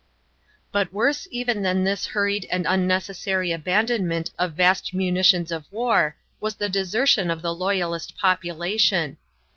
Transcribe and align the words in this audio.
But 0.71 0.91
worse 0.91 1.27
even 1.29 1.61
than 1.61 1.83
this 1.83 2.07
hurried 2.07 2.47
and 2.49 2.65
unnecessary 2.67 3.51
abandonment 3.51 4.31
of 4.39 4.53
vast 4.53 4.95
munitions 4.95 5.51
of 5.51 5.71
war 5.71 6.15
was 6.39 6.55
the 6.55 6.69
desertion 6.69 7.29
of 7.29 7.43
the 7.43 7.53
loyalist 7.53 8.17
population. 8.17 9.17